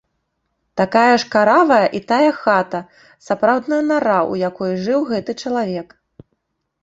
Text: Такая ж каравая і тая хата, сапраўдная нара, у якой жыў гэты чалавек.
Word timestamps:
Такая 0.79 1.11
ж 1.23 1.27
каравая 1.33 1.87
і 1.99 1.99
тая 2.11 2.31
хата, 2.39 2.81
сапраўдная 3.27 3.81
нара, 3.91 4.15
у 4.33 4.41
якой 4.49 4.71
жыў 4.87 4.99
гэты 5.11 5.31
чалавек. 5.45 5.89